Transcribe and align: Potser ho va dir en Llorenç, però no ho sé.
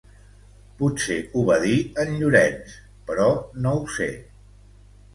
Potser 0.79 1.17
ho 1.35 1.43
va 1.51 1.59
dir 1.65 1.77
en 2.05 2.11
Llorenç, 2.23 2.75
però 3.13 3.31
no 3.63 3.79
ho 3.85 3.89
sé. 4.01 4.13